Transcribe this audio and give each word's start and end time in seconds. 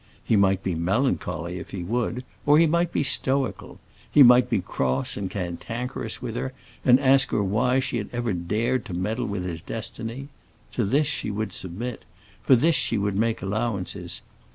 He 0.25 0.35
might 0.35 0.63
be 0.63 0.73
melancholy 0.73 1.59
if 1.59 1.69
he 1.69 1.83
would, 1.83 2.23
or 2.47 2.57
he 2.57 2.65
might 2.65 2.91
be 2.91 3.03
stoical; 3.03 3.77
he 4.11 4.23
might 4.23 4.49
be 4.49 4.59
cross 4.59 5.15
and 5.15 5.29
cantankerous 5.29 6.19
with 6.23 6.35
her 6.35 6.53
and 6.83 6.99
ask 6.99 7.29
her 7.29 7.43
why 7.43 7.79
she 7.79 7.99
had 7.99 8.09
ever 8.11 8.33
dared 8.33 8.83
to 8.85 8.95
meddle 8.95 9.27
with 9.27 9.43
his 9.45 9.61
destiny: 9.61 10.29
to 10.71 10.85
this 10.85 11.05
she 11.05 11.29
would 11.29 11.53
submit; 11.53 12.03
for 12.41 12.55
this 12.55 12.73
she 12.73 12.97
would 12.97 13.15
make 13.15 13.43
allowances. 13.43 14.23